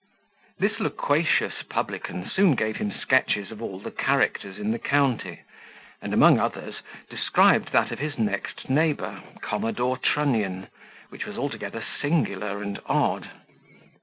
This 0.57 0.79
loquacious 0.79 1.61
publican 1.69 2.27
soon 2.27 2.55
gave 2.55 2.77
him 2.77 2.91
sketches 2.91 3.51
of 3.51 3.61
all 3.61 3.77
the 3.77 3.91
characters 3.91 4.57
in 4.57 4.71
the 4.71 4.79
county; 4.79 5.41
and, 6.01 6.11
among 6.11 6.39
others, 6.39 6.81
described 7.07 7.71
that 7.71 7.91
of 7.91 7.99
his 7.99 8.17
next 8.17 8.67
neighbour, 8.67 9.21
Commodore 9.41 9.97
Trunnion, 9.99 10.69
which 11.09 11.27
was 11.27 11.37
altogether 11.37 11.85
singular 12.01 12.63
and 12.63 12.79
odd. 12.87 13.29